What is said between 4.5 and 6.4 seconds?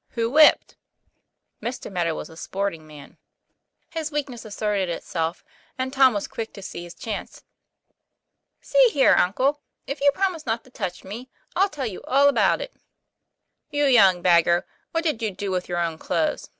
TOM PLA YFAIR. asserted itself, and Tom was